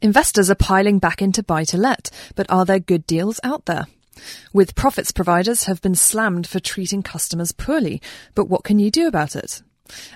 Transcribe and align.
Investors 0.00 0.48
are 0.50 0.54
piling 0.54 0.98
back 0.98 1.20
into 1.20 1.42
buy 1.42 1.64
to 1.64 1.76
let, 1.76 2.10
but 2.36 2.46
are 2.50 2.64
there 2.64 2.78
good 2.78 3.06
deals 3.06 3.40
out 3.42 3.64
there? 3.66 3.86
With 4.52 4.74
profits 4.74 5.12
providers 5.12 5.64
have 5.64 5.82
been 5.82 5.94
slammed 5.94 6.46
for 6.46 6.60
treating 6.60 7.02
customers 7.02 7.52
poorly, 7.52 8.00
but 8.34 8.48
what 8.48 8.64
can 8.64 8.78
you 8.78 8.90
do 8.90 9.08
about 9.08 9.34
it? 9.34 9.62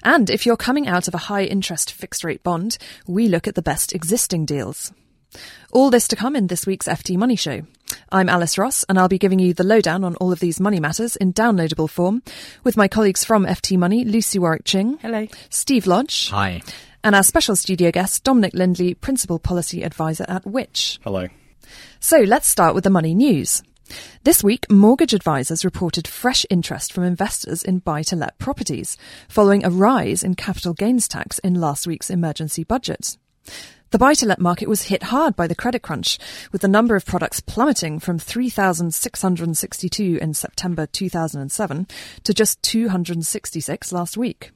And 0.03 0.31
if 0.31 0.47
you're 0.47 0.57
coming 0.57 0.87
out 0.87 1.09
of 1.09 1.15
a 1.15 1.19
high 1.29 1.45
interest 1.45 1.93
fixed 1.93 2.23
rate 2.25 2.43
bond, 2.43 2.79
we 3.07 3.29
look 3.29 3.49
at 3.49 3.55
the 3.55 3.63
best 3.63 3.95
existing 3.95 4.45
deals. 4.45 4.93
All 5.73 5.91
this 5.91 6.07
to 6.09 6.17
come 6.17 6.37
in 6.37 6.49
this 6.49 6.67
week's 6.67 6.87
FT 6.87 7.17
Money 7.17 7.37
Show. 7.37 7.63
I'm 8.11 8.29
Alice 8.29 8.59
Ross, 8.59 8.85
and 8.85 8.99
I'll 8.99 9.09
be 9.09 9.19
giving 9.19 9.39
you 9.39 9.55
the 9.55 9.65
lowdown 9.65 10.05
on 10.05 10.15
all 10.17 10.33
of 10.33 10.41
these 10.41 10.61
money 10.61 10.79
matters 10.79 11.17
in 11.17 11.33
downloadable 11.33 11.89
form 11.89 12.23
with 12.63 12.77
my 12.77 12.87
colleagues 12.87 13.25
from 13.25 13.47
FT 13.47 13.79
Money, 13.79 14.05
Lucy 14.05 14.39
Warwick 14.39 14.65
Ching. 14.65 14.99
Hello. 14.99 15.27
Steve 15.49 15.87
Lodge. 15.87 16.29
Hi. 16.31 16.63
And 17.05 17.17
our 17.17 17.25
special 17.25 17.57
studio 17.57 17.91
guest, 17.91 18.23
Dominic 18.23 18.55
Lindley, 18.55 18.95
Principal 18.95 19.41
Policy 19.41 19.83
Advisor 19.83 20.25
at 20.29 20.47
Which. 20.47 21.01
Hello. 21.03 21.27
So 21.99 22.19
let's 22.19 22.47
start 22.47 22.77
with 22.77 22.85
the 22.85 22.91
money 22.91 23.13
news. 23.13 23.61
This 24.23 24.45
week, 24.45 24.71
mortgage 24.71 25.13
advisors 25.13 25.65
reported 25.65 26.07
fresh 26.07 26.47
interest 26.49 26.93
from 26.93 27.03
investors 27.03 27.65
in 27.65 27.81
buy 27.81 28.03
to 28.05 28.15
let 28.15 28.39
properties, 28.39 28.97
following 29.29 29.65
a 29.65 29.71
rise 29.71 30.23
in 30.23 30.37
capital 30.37 30.75
gains 30.75 31.09
tax 31.09 31.41
in 31.41 31.55
last 31.55 31.89
week's 31.89 32.09
emergency 32.09 32.63
budget. 32.63 33.17
The 33.91 33.99
buy 33.99 34.15
to 34.15 34.27
let 34.27 34.39
market 34.39 34.69
was 34.69 34.85
hit 34.85 35.03
hard 35.03 35.35
by 35.35 35.49
the 35.49 35.57
credit 35.57 35.83
crunch, 35.83 36.21
with 36.53 36.63
the 36.63 36.69
number 36.69 36.95
of 36.95 37.05
products 37.05 37.41
plummeting 37.41 37.99
from 37.99 38.21
3,662 38.21 40.19
in 40.23 40.35
September 40.35 40.87
2007 40.87 41.89
to 42.23 42.33
just 42.33 42.63
266 42.63 43.93
last 43.93 44.17
week. 44.17 44.53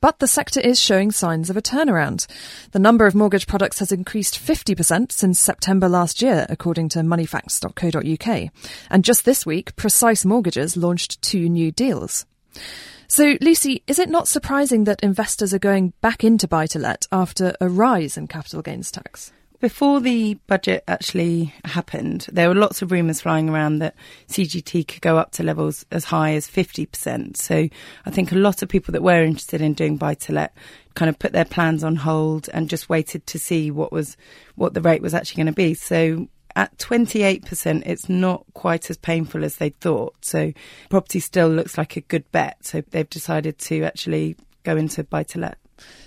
But 0.00 0.18
the 0.18 0.26
sector 0.26 0.60
is 0.60 0.80
showing 0.80 1.10
signs 1.10 1.50
of 1.50 1.56
a 1.56 1.62
turnaround. 1.62 2.26
The 2.72 2.78
number 2.78 3.06
of 3.06 3.14
mortgage 3.14 3.46
products 3.46 3.78
has 3.78 3.92
increased 3.92 4.38
50% 4.38 5.12
since 5.12 5.40
September 5.40 5.88
last 5.88 6.22
year, 6.22 6.46
according 6.48 6.90
to 6.90 7.00
moneyfacts.co.uk. 7.00 8.50
And 8.90 9.04
just 9.04 9.24
this 9.24 9.46
week, 9.46 9.76
Precise 9.76 10.24
Mortgages 10.24 10.76
launched 10.76 11.22
two 11.22 11.48
new 11.48 11.72
deals. 11.72 12.26
So, 13.08 13.36
Lucy, 13.40 13.82
is 13.86 13.98
it 13.98 14.08
not 14.08 14.28
surprising 14.28 14.84
that 14.84 15.02
investors 15.02 15.52
are 15.54 15.58
going 15.58 15.92
back 16.00 16.24
into 16.24 16.48
buy 16.48 16.66
to 16.68 16.78
let 16.78 17.06
after 17.12 17.54
a 17.60 17.68
rise 17.68 18.16
in 18.16 18.26
capital 18.26 18.62
gains 18.62 18.90
tax? 18.90 19.32
Before 19.64 19.98
the 19.98 20.34
budget 20.46 20.84
actually 20.86 21.54
happened, 21.64 22.26
there 22.30 22.50
were 22.50 22.54
lots 22.54 22.82
of 22.82 22.92
rumours 22.92 23.22
flying 23.22 23.48
around 23.48 23.78
that 23.78 23.94
CGT 24.28 24.86
could 24.86 25.00
go 25.00 25.16
up 25.16 25.30
to 25.30 25.42
levels 25.42 25.86
as 25.90 26.04
high 26.04 26.34
as 26.34 26.46
50%. 26.46 27.38
So 27.38 27.70
I 28.04 28.10
think 28.10 28.30
a 28.30 28.34
lot 28.34 28.60
of 28.60 28.68
people 28.68 28.92
that 28.92 29.02
were 29.02 29.24
interested 29.24 29.62
in 29.62 29.72
doing 29.72 29.96
buy 29.96 30.16
to 30.16 30.34
let 30.34 30.54
kind 30.94 31.08
of 31.08 31.18
put 31.18 31.32
their 31.32 31.46
plans 31.46 31.82
on 31.82 31.96
hold 31.96 32.50
and 32.52 32.68
just 32.68 32.90
waited 32.90 33.26
to 33.28 33.38
see 33.38 33.70
what 33.70 33.90
was 33.90 34.18
what 34.54 34.74
the 34.74 34.82
rate 34.82 35.00
was 35.00 35.14
actually 35.14 35.42
going 35.42 35.54
to 35.54 35.56
be. 35.56 35.72
So 35.72 36.28
at 36.54 36.76
28%, 36.76 37.86
it's 37.86 38.10
not 38.10 38.44
quite 38.52 38.90
as 38.90 38.98
painful 38.98 39.46
as 39.46 39.56
they 39.56 39.70
thought. 39.70 40.14
So 40.22 40.52
property 40.90 41.20
still 41.20 41.48
looks 41.48 41.78
like 41.78 41.96
a 41.96 42.02
good 42.02 42.30
bet. 42.32 42.58
So 42.66 42.82
they've 42.90 43.08
decided 43.08 43.56
to 43.60 43.84
actually 43.84 44.36
go 44.62 44.76
into 44.76 45.04
buy 45.04 45.22
to 45.22 45.38
let. 45.38 45.56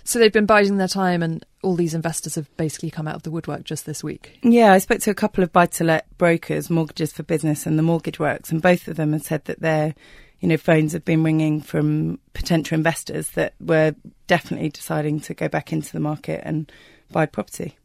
So 0.04 0.20
they've 0.20 0.32
been 0.32 0.46
biding 0.46 0.78
their 0.78 0.88
time, 0.88 1.22
and 1.22 1.46
all 1.64 1.76
these 1.76 1.94
investors 1.94 2.36
have 2.36 2.56
basically 2.58 2.92
come 2.92 3.08
out 3.08 3.16
of 3.16 3.24
the 3.24 3.32
woodwork 3.32 3.64
just 3.64 3.86
this 3.86 4.04
week. 4.04 4.40
Yeah, 4.44 4.72
I 4.72 4.78
spoke 4.78 5.02
to 5.02 5.12
a 5.12 5.16
couple 5.16 5.44
of 5.44 5.52
buy 5.52 5.66
to 5.66 5.84
let 5.84 6.18
brokers, 6.18 6.70
Mortgages 6.70 7.14
for 7.14 7.24
Business 7.24 7.66
and 7.66 7.78
the 7.78 7.84
Mortgage 7.84 8.20
Works, 8.20 8.52
and 8.52 8.62
both 8.62 8.88
of 8.88 8.96
them 8.96 9.14
have 9.14 9.24
said 9.24 9.46
that 9.46 9.60
their 9.60 9.94
you 10.40 10.48
know, 10.48 10.58
phones 10.58 10.94
have 10.94 11.06
been 11.06 11.24
ringing 11.24 11.62
from 11.62 12.20
potential 12.34 12.76
investors 12.76 13.32
that 13.32 13.54
were 13.60 13.96
definitely 14.28 14.70
deciding 14.70 15.20
to 15.22 15.34
go 15.34 15.48
back 15.48 15.74
into 15.74 15.92
the 15.92 16.00
market 16.00 16.42
and 16.44 16.72
buy 17.12 17.26
property. 17.26 17.78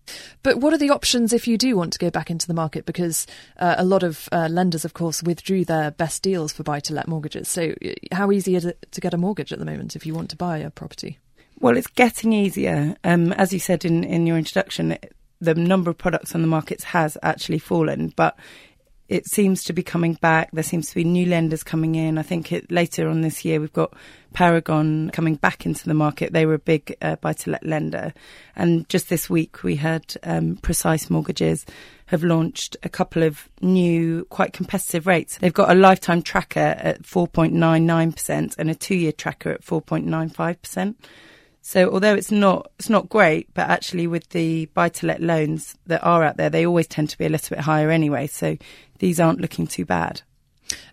But 0.42 0.58
what 0.58 0.74
are 0.74 0.78
the 0.78 0.90
options 0.90 1.32
if 1.32 1.46
you 1.46 1.56
do 1.56 1.76
want 1.76 1.92
to 1.94 1.98
go 1.98 2.10
back 2.10 2.30
into 2.30 2.46
the 2.46 2.54
market? 2.54 2.84
Because 2.84 3.26
uh, 3.58 3.76
a 3.78 3.84
lot 3.84 4.02
of 4.02 4.28
uh, 4.32 4.48
lenders, 4.50 4.84
of 4.84 4.94
course, 4.94 5.22
withdrew 5.22 5.64
their 5.64 5.90
best 5.92 6.22
deals 6.22 6.52
for 6.52 6.62
buy 6.62 6.80
to 6.80 6.92
let 6.92 7.08
mortgages. 7.08 7.48
So, 7.48 7.74
how 8.10 8.32
easy 8.32 8.56
is 8.56 8.64
it 8.64 8.84
to 8.90 9.00
get 9.00 9.14
a 9.14 9.18
mortgage 9.18 9.52
at 9.52 9.58
the 9.58 9.64
moment 9.64 9.96
if 9.96 10.04
you 10.04 10.14
want 10.14 10.30
to 10.30 10.36
buy 10.36 10.58
a 10.58 10.70
property? 10.70 11.18
Well, 11.62 11.76
it's 11.76 11.86
getting 11.86 12.32
easier. 12.32 12.96
Um, 13.04 13.32
as 13.34 13.52
you 13.52 13.60
said 13.60 13.84
in, 13.84 14.02
in 14.02 14.26
your 14.26 14.36
introduction, 14.36 14.98
the 15.40 15.54
number 15.54 15.90
of 15.90 15.96
products 15.96 16.34
on 16.34 16.42
the 16.42 16.48
markets 16.48 16.82
has 16.82 17.16
actually 17.22 17.60
fallen, 17.60 18.12
but 18.16 18.36
it 19.08 19.26
seems 19.26 19.62
to 19.64 19.72
be 19.72 19.84
coming 19.84 20.14
back. 20.14 20.50
There 20.52 20.64
seems 20.64 20.88
to 20.88 20.96
be 20.96 21.04
new 21.04 21.24
lenders 21.24 21.62
coming 21.62 21.94
in. 21.94 22.18
I 22.18 22.22
think 22.22 22.50
it, 22.50 22.72
later 22.72 23.08
on 23.08 23.20
this 23.20 23.44
year 23.44 23.60
we've 23.60 23.72
got 23.72 23.94
Paragon 24.32 25.10
coming 25.10 25.36
back 25.36 25.64
into 25.64 25.86
the 25.86 25.94
market. 25.94 26.32
They 26.32 26.46
were 26.46 26.54
a 26.54 26.58
big 26.58 26.96
uh, 27.00 27.14
buy-to-let 27.14 27.64
lender, 27.64 28.12
and 28.56 28.88
just 28.88 29.08
this 29.08 29.30
week 29.30 29.62
we 29.62 29.76
had 29.76 30.16
um, 30.24 30.56
Precise 30.56 31.10
Mortgages 31.10 31.64
have 32.06 32.24
launched 32.24 32.76
a 32.82 32.88
couple 32.88 33.22
of 33.22 33.48
new, 33.60 34.24
quite 34.30 34.52
competitive 34.52 35.06
rates. 35.06 35.38
They've 35.38 35.54
got 35.54 35.70
a 35.70 35.78
lifetime 35.78 36.22
tracker 36.22 36.58
at 36.58 37.02
4.99% 37.02 38.56
and 38.58 38.68
a 38.68 38.74
two-year 38.74 39.12
tracker 39.12 39.50
at 39.50 39.64
4.95%. 39.64 40.96
So 41.62 41.90
although 41.90 42.14
it's 42.14 42.32
not 42.32 42.70
it's 42.78 42.90
not 42.90 43.08
great, 43.08 43.54
but 43.54 43.70
actually 43.70 44.08
with 44.08 44.28
the 44.30 44.66
buy 44.66 44.88
to 44.90 45.06
let 45.06 45.22
loans 45.22 45.76
that 45.86 46.02
are 46.02 46.24
out 46.24 46.36
there, 46.36 46.50
they 46.50 46.66
always 46.66 46.88
tend 46.88 47.08
to 47.10 47.18
be 47.18 47.24
a 47.24 47.28
little 47.28 47.56
bit 47.56 47.64
higher 47.64 47.90
anyway. 47.90 48.26
So 48.26 48.58
these 48.98 49.20
aren't 49.20 49.40
looking 49.40 49.66
too 49.68 49.84
bad. 49.84 50.22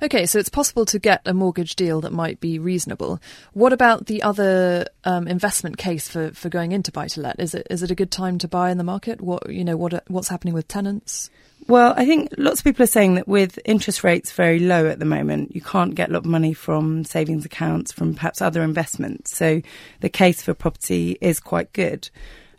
Okay, 0.01 0.25
so 0.25 0.39
it's 0.39 0.49
possible 0.49 0.85
to 0.85 0.99
get 0.99 1.21
a 1.25 1.33
mortgage 1.33 1.75
deal 1.75 2.01
that 2.01 2.11
might 2.11 2.39
be 2.39 2.59
reasonable. 2.59 3.19
What 3.53 3.73
about 3.73 4.05
the 4.05 4.21
other 4.23 4.85
um, 5.03 5.27
investment 5.27 5.77
case 5.77 6.07
for, 6.07 6.31
for 6.31 6.49
going 6.49 6.71
into 6.71 6.91
buy 6.91 7.07
to 7.09 7.21
let? 7.21 7.39
Is 7.39 7.55
it 7.55 7.65
is 7.69 7.81
it 7.81 7.91
a 7.91 7.95
good 7.95 8.11
time 8.11 8.37
to 8.39 8.47
buy 8.47 8.69
in 8.69 8.77
the 8.77 8.83
market? 8.83 9.21
What 9.21 9.49
you 9.49 9.63
know 9.63 9.77
what 9.77 10.03
what's 10.07 10.29
happening 10.29 10.53
with 10.53 10.67
tenants? 10.67 11.29
Well, 11.69 11.93
I 11.95 12.03
think 12.03 12.33
lots 12.35 12.61
of 12.61 12.63
people 12.63 12.81
are 12.81 12.87
saying 12.87 13.13
that 13.13 13.27
with 13.27 13.59
interest 13.63 14.03
rates 14.03 14.31
very 14.31 14.57
low 14.57 14.87
at 14.87 14.97
the 14.97 15.05
moment, 15.05 15.53
you 15.53 15.61
can't 15.61 15.93
get 15.93 16.09
a 16.09 16.13
lot 16.13 16.23
of 16.23 16.25
money 16.25 16.51
from 16.51 17.03
savings 17.03 17.45
accounts, 17.45 17.91
from 17.91 18.15
perhaps 18.15 18.41
other 18.41 18.63
investments. 18.63 19.37
So 19.37 19.61
the 19.99 20.09
case 20.09 20.41
for 20.41 20.55
property 20.55 21.19
is 21.21 21.39
quite 21.39 21.71
good. 21.73 22.09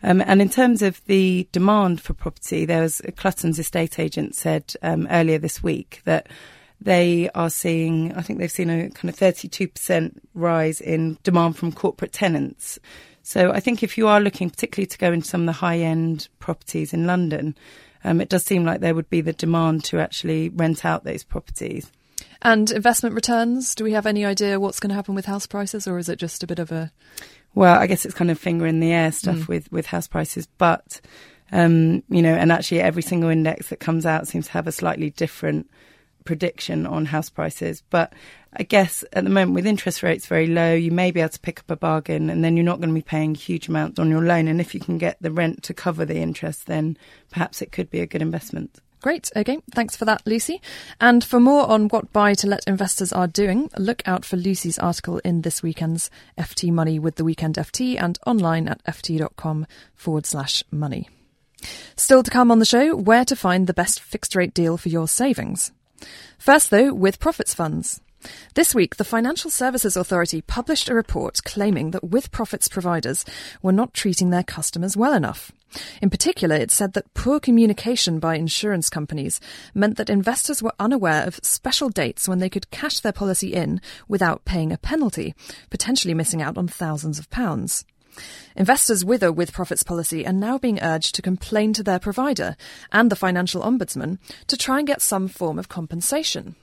Um, 0.01 0.21
and 0.25 0.41
in 0.41 0.47
terms 0.47 0.81
of 0.81 1.03
the 1.07 1.45
demand 1.51 1.99
for 1.99 2.13
property, 2.13 2.63
there 2.63 2.83
was 2.83 3.01
Clutton's 3.17 3.59
estate 3.59 3.99
agent 3.99 4.33
said 4.33 4.73
um, 4.81 5.09
earlier 5.11 5.39
this 5.39 5.61
week 5.61 6.01
that 6.05 6.27
they 6.79 7.29
are 7.35 7.49
seeing, 7.49 8.13
I 8.13 8.21
think 8.21 8.39
they've 8.39 8.49
seen 8.49 8.69
a 8.69 8.89
kind 8.91 9.09
of 9.09 9.17
32% 9.17 10.19
rise 10.35 10.79
in 10.79 11.17
demand 11.23 11.57
from 11.57 11.73
corporate 11.73 12.13
tenants. 12.13 12.79
So 13.23 13.51
I 13.51 13.59
think 13.59 13.83
if 13.83 13.97
you 13.97 14.07
are 14.07 14.21
looking 14.21 14.49
particularly 14.49 14.87
to 14.87 14.97
go 14.97 15.11
into 15.11 15.27
some 15.27 15.41
of 15.41 15.47
the 15.47 15.51
high 15.51 15.79
end 15.79 16.29
properties 16.39 16.93
in 16.93 17.05
London, 17.05 17.57
um, 18.03 18.21
it 18.21 18.29
does 18.29 18.43
seem 18.43 18.65
like 18.65 18.79
there 18.79 18.95
would 18.95 19.09
be 19.09 19.21
the 19.21 19.33
demand 19.33 19.83
to 19.85 19.99
actually 19.99 20.49
rent 20.49 20.85
out 20.85 21.03
those 21.03 21.23
properties. 21.23 21.91
And 22.41 22.71
investment 22.71 23.13
returns, 23.13 23.75
do 23.75 23.83
we 23.83 23.91
have 23.93 24.07
any 24.07 24.25
idea 24.25 24.59
what's 24.59 24.79
going 24.79 24.89
to 24.89 24.95
happen 24.95 25.13
with 25.13 25.25
house 25.25 25.45
prices, 25.45 25.87
or 25.87 25.97
is 25.99 26.09
it 26.09 26.17
just 26.17 26.43
a 26.43 26.47
bit 26.47 26.59
of 26.59 26.71
a. 26.71 26.91
Well, 27.53 27.77
I 27.77 27.85
guess 27.85 28.05
it's 28.05 28.15
kind 28.15 28.31
of 28.31 28.39
finger 28.39 28.65
in 28.65 28.79
the 28.79 28.91
air 28.91 29.11
stuff 29.11 29.35
mm. 29.35 29.47
with, 29.47 29.71
with 29.71 29.85
house 29.85 30.07
prices, 30.07 30.47
but, 30.57 31.01
um, 31.51 32.01
you 32.09 32.21
know, 32.21 32.33
and 32.33 32.51
actually 32.51 32.79
every 32.79 33.01
single 33.01 33.29
index 33.29 33.69
that 33.69 33.79
comes 33.79 34.05
out 34.05 34.27
seems 34.27 34.45
to 34.47 34.53
have 34.53 34.67
a 34.67 34.71
slightly 34.71 35.09
different 35.09 35.69
prediction 36.25 36.85
on 36.85 37.05
house 37.05 37.29
prices. 37.29 37.83
But 37.89 38.13
I 38.53 38.63
guess 38.63 39.03
at 39.13 39.23
the 39.23 39.29
moment, 39.29 39.55
with 39.55 39.65
interest 39.65 40.03
rates 40.03 40.27
very 40.27 40.47
low, 40.47 40.73
you 40.73 40.91
may 40.91 41.11
be 41.11 41.21
able 41.21 41.29
to 41.29 41.39
pick 41.39 41.59
up 41.59 41.69
a 41.71 41.75
bargain 41.75 42.29
and 42.29 42.43
then 42.43 42.57
you're 42.57 42.65
not 42.65 42.79
going 42.79 42.89
to 42.89 42.95
be 42.95 43.01
paying 43.01 43.35
huge 43.35 43.67
amounts 43.67 43.99
on 43.99 44.09
your 44.09 44.23
loan. 44.23 44.47
And 44.47 44.59
if 44.59 44.73
you 44.73 44.79
can 44.79 44.97
get 44.97 45.17
the 45.21 45.31
rent 45.31 45.63
to 45.63 45.73
cover 45.73 46.05
the 46.05 46.17
interest, 46.17 46.67
then 46.67 46.97
perhaps 47.29 47.61
it 47.61 47.71
could 47.71 47.89
be 47.89 48.01
a 48.01 48.07
good 48.07 48.21
investment. 48.21 48.79
Great. 49.01 49.31
Okay. 49.35 49.59
Thanks 49.73 49.95
for 49.95 50.05
that, 50.05 50.21
Lucy. 50.25 50.61
And 50.99 51.23
for 51.23 51.39
more 51.39 51.67
on 51.67 51.87
what 51.87 52.13
buy 52.13 52.35
to 52.35 52.47
let 52.47 52.67
investors 52.67 53.11
are 53.11 53.27
doing, 53.27 53.69
look 53.77 54.03
out 54.05 54.23
for 54.23 54.37
Lucy's 54.37 54.77
article 54.77 55.17
in 55.19 55.41
this 55.41 55.63
weekend's 55.63 56.11
FT 56.37 56.71
Money 56.71 56.99
with 56.99 57.15
the 57.15 57.23
Weekend 57.23 57.55
FT 57.55 57.99
and 57.99 58.19
online 58.27 58.67
at 58.67 58.83
ft.com 58.83 59.65
forward 59.95 60.27
slash 60.27 60.63
money. 60.69 61.09
Still 61.95 62.21
to 62.21 62.31
come 62.31 62.51
on 62.51 62.59
the 62.59 62.65
show, 62.65 62.95
where 62.95 63.25
to 63.25 63.35
find 63.35 63.65
the 63.65 63.73
best 63.73 63.99
fixed 63.99 64.35
rate 64.35 64.53
deal 64.53 64.77
for 64.77 64.89
your 64.89 65.07
savings. 65.07 65.71
First, 66.37 66.69
though, 66.69 66.93
with 66.93 67.19
profits 67.19 67.53
funds. 67.53 68.01
This 68.53 68.75
week, 68.75 68.97
the 68.97 69.03
Financial 69.03 69.49
Services 69.49 69.97
Authority 69.97 70.41
published 70.41 70.89
a 70.89 70.93
report 70.93 71.43
claiming 71.43 71.91
that 71.91 72.03
with 72.03 72.31
profits 72.31 72.67
providers 72.67 73.25
were 73.61 73.71
not 73.71 73.93
treating 73.93 74.29
their 74.29 74.43
customers 74.43 74.95
well 74.95 75.13
enough. 75.13 75.51
In 76.01 76.09
particular, 76.09 76.55
it 76.55 76.69
said 76.69 76.93
that 76.93 77.13
poor 77.13 77.39
communication 77.39 78.19
by 78.19 78.35
insurance 78.35 78.89
companies 78.89 79.39
meant 79.73 79.97
that 79.97 80.09
investors 80.09 80.61
were 80.61 80.73
unaware 80.79 81.25
of 81.25 81.39
special 81.41 81.89
dates 81.89 82.27
when 82.27 82.39
they 82.39 82.49
could 82.49 82.71
cash 82.71 82.99
their 82.99 83.13
policy 83.13 83.53
in 83.53 83.81
without 84.07 84.45
paying 84.45 84.71
a 84.71 84.77
penalty, 84.77 85.33
potentially 85.69 86.13
missing 86.13 86.41
out 86.41 86.57
on 86.57 86.67
thousands 86.67 87.17
of 87.17 87.29
pounds. 87.29 87.85
Investors 88.55 89.05
with 89.05 89.23
a 89.23 89.31
with 89.31 89.53
profits 89.53 89.83
policy 89.83 90.25
are 90.25 90.33
now 90.33 90.57
being 90.57 90.81
urged 90.81 91.15
to 91.15 91.21
complain 91.21 91.73
to 91.73 91.83
their 91.83 91.99
provider 91.99 92.55
and 92.91 93.09
the 93.09 93.15
financial 93.15 93.61
ombudsman 93.61 94.17
to 94.47 94.57
try 94.57 94.79
and 94.79 94.87
get 94.87 95.01
some 95.01 95.27
form 95.27 95.57
of 95.57 95.69
compensation. 95.69 96.55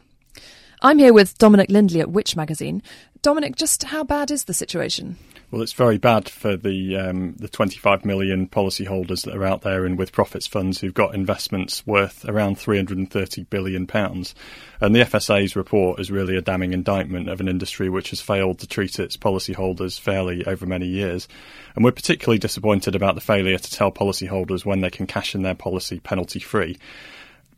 I'm 0.80 0.98
here 0.98 1.12
with 1.12 1.38
Dominic 1.38 1.70
Lindley 1.70 2.00
at 2.00 2.10
Which 2.10 2.36
Magazine. 2.36 2.84
Dominic, 3.20 3.56
just 3.56 3.82
how 3.82 4.04
bad 4.04 4.30
is 4.30 4.44
the 4.44 4.54
situation? 4.54 5.16
Well, 5.50 5.62
it's 5.62 5.72
very 5.72 5.98
bad 5.98 6.28
for 6.28 6.56
the 6.56 6.96
um, 6.96 7.34
the 7.36 7.48
25 7.48 8.04
million 8.04 8.46
policyholders 8.46 9.24
that 9.24 9.34
are 9.34 9.44
out 9.44 9.62
there 9.62 9.86
in 9.86 9.96
with 9.96 10.12
profits 10.12 10.46
funds 10.46 10.78
who've 10.78 10.94
got 10.94 11.16
investments 11.16 11.84
worth 11.84 12.24
around 12.26 12.58
330 12.58 13.44
billion 13.44 13.88
pounds. 13.88 14.36
And 14.80 14.94
the 14.94 15.00
FSA's 15.00 15.56
report 15.56 15.98
is 15.98 16.12
really 16.12 16.36
a 16.36 16.42
damning 16.42 16.74
indictment 16.74 17.28
of 17.28 17.40
an 17.40 17.48
industry 17.48 17.88
which 17.88 18.10
has 18.10 18.20
failed 18.20 18.60
to 18.60 18.68
treat 18.68 19.00
its 19.00 19.16
policyholders 19.16 19.98
fairly 19.98 20.46
over 20.46 20.64
many 20.64 20.86
years. 20.86 21.26
And 21.74 21.84
we're 21.84 21.92
particularly 21.92 22.38
disappointed 22.38 22.94
about 22.94 23.16
the 23.16 23.20
failure 23.20 23.58
to 23.58 23.70
tell 23.70 23.90
policyholders 23.90 24.64
when 24.64 24.80
they 24.80 24.90
can 24.90 25.08
cash 25.08 25.34
in 25.34 25.42
their 25.42 25.56
policy 25.56 25.98
penalty 25.98 26.38
free 26.38 26.76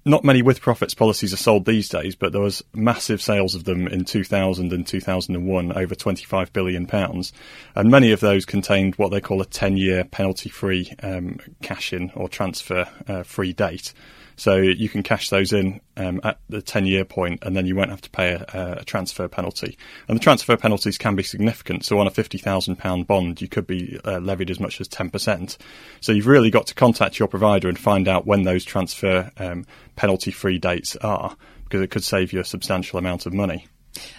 not 0.05 0.25
many 0.25 0.43
with 0.43 0.61
profits 0.61 0.94
policies 0.94 1.32
are 1.32 1.38
sold 1.38 1.64
these 1.64 1.88
days, 1.88 2.14
but 2.14 2.32
there 2.32 2.41
was 2.41 2.62
massive 2.73 3.20
sales 3.20 3.55
of 3.55 3.64
them 3.64 3.87
in 3.87 4.05
2000 4.05 4.73
and 4.73 4.87
2001, 4.87 5.73
over 5.73 5.94
25 5.94 6.52
billion 6.52 6.87
pounds, 6.87 7.32
and 7.75 7.91
many 7.91 8.12
of 8.12 8.20
those 8.20 8.44
contained 8.44 8.94
what 8.97 9.11
they 9.11 9.20
call 9.20 9.43
a 9.43 9.47
10-year 9.47 10.05
penalty-free 10.05 10.94
um, 11.02 11.38
cash-in 11.62 12.11
or 12.14 12.29
transfer-free 12.29 13.50
uh, 13.50 13.55
date. 13.55 13.93
So 14.41 14.57
you 14.57 14.89
can 14.89 15.03
cash 15.03 15.29
those 15.29 15.53
in 15.53 15.83
um, 15.99 16.19
at 16.25 16.39
the 16.49 16.63
10 16.63 16.87
year 16.87 17.05
point 17.05 17.41
and 17.43 17.55
then 17.55 17.67
you 17.67 17.77
won't 17.77 17.91
have 17.91 18.01
to 18.01 18.09
pay 18.09 18.31
a, 18.31 18.79
a, 18.79 18.85
transfer 18.87 19.29
penalty. 19.29 19.77
And 20.09 20.17
the 20.17 20.23
transfer 20.23 20.57
penalties 20.57 20.97
can 20.97 21.15
be 21.15 21.23
significant. 21.23 21.85
So 21.85 21.99
on 21.99 22.07
a 22.07 22.11
£50,000 22.11 23.07
bond, 23.07 23.43
you 23.43 23.49
could 23.49 23.67
be 23.67 24.01
uh, 24.03 24.19
levied 24.19 24.49
as 24.49 24.59
much 24.59 24.81
as 24.81 24.89
10%. 24.89 25.59
So 26.01 26.13
you've 26.13 26.27
really 26.27 26.51
got 26.51 26.69
to 26.69 26.75
contact 26.75 27.19
your 27.19 27.29
provider 27.29 27.69
and 27.69 27.79
find 27.79 28.09
out 28.09 28.27
when 28.27 28.45
those 28.45 28.65
transfer 28.65 29.31
um, 29.37 29.67
penalty 29.97 30.31
free 30.31 30.59
dates 30.59 30.97
are 30.97 31.37
because 31.65 31.83
it 31.83 31.91
could 31.91 32.03
save 32.03 32.33
you 32.33 32.41
a 32.41 32.45
substantial 32.45 32.99
amount 32.99 33.27
of 33.27 33.35
money. 33.35 33.67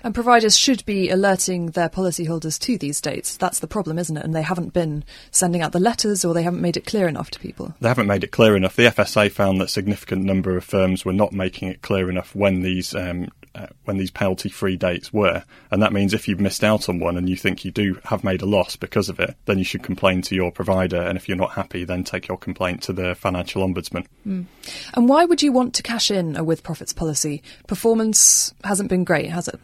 And 0.04 0.14
providers 0.14 0.58
should 0.58 0.86
be 0.86 1.10
alerting 1.10 1.72
their 1.72 1.90
policyholders 1.90 2.60
to 2.60 2.78
these 2.78 3.02
dates. 3.02 3.38
That's 3.38 3.60
the 3.60 3.68
problem, 3.68 3.98
isn't 3.98 4.18
it? 4.18 4.24
And 4.26 4.36
they 4.36 4.42
haven't 4.42 4.74
been 4.74 5.04
sending 5.32 5.62
out 5.62 5.72
the 5.72 5.80
letters 5.80 6.26
or 6.26 6.34
they 6.34 6.44
haven't 6.44 6.62
made 6.62 6.78
it 6.78 6.86
clear 6.86 7.08
enough 7.08 7.32
to 7.32 7.40
people. 7.40 7.74
They 7.80 7.88
haven't 7.88 8.08
made 8.08 8.24
it 8.24 8.32
clear 8.32 8.56
enough. 8.56 8.76
The 8.76 8.86
FSA 8.86 9.32
found 9.32 9.62
that 9.62 9.70
significant 9.70 10.24
number 10.24 10.58
of 10.58 10.64
firms 10.64 11.06
were 11.06 11.14
not 11.14 11.34
making 11.34 11.70
it 11.70 11.82
clear 11.82 12.10
enough 12.10 12.36
when 12.36 12.62
these 12.62 12.94
um, 12.96 13.30
uh, 13.56 13.68
when 13.86 13.98
these 13.98 14.12
penalty 14.12 14.50
free 14.50 14.78
dates 14.78 15.12
were. 15.12 15.44
And 15.72 15.82
that 15.82 15.94
means 15.94 16.14
if 16.14 16.28
you've 16.28 16.40
missed 16.40 16.64
out 16.64 16.90
on 16.90 17.00
one 17.00 17.18
and 17.18 17.30
you 17.30 17.36
think 17.36 17.66
you 17.66 17.72
do 17.72 18.00
have 18.06 18.24
made 18.24 18.42
a 18.42 18.46
loss 18.46 18.76
because 18.76 19.10
of 19.10 19.20
it, 19.20 19.36
then 19.46 19.58
you 19.58 19.64
should 19.64 19.84
complain 19.84 20.22
to 20.24 20.36
your 20.36 20.52
provider. 20.52 21.02
And 21.02 21.18
if 21.18 21.28
you're 21.28 21.38
not 21.38 21.52
happy, 21.52 21.84
then 21.84 22.04
take 22.04 22.28
your 22.28 22.38
complaint 22.38 22.84
to 22.84 22.94
the 22.94 23.16
financial 23.16 23.68
ombudsman. 23.68 24.06
Mm. 24.28 24.46
And 24.94 25.10
why 25.10 25.26
would 25.26 25.42
you 25.42 25.52
want 25.52 25.74
to 25.76 25.84
cash 25.84 26.12
in 26.12 26.36
a 26.36 26.44
with 26.44 26.64
profits 26.64 26.94
policy? 26.94 27.44
Performance 27.68 28.54
hasn't 28.64 28.90
been 28.90 29.04
great, 29.04 29.30
has 29.30 29.48
it? 29.48 29.60